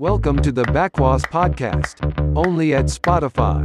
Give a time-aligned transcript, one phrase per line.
[0.00, 2.02] Welcome to the Backwas Podcast,
[2.36, 3.62] only at Spotify.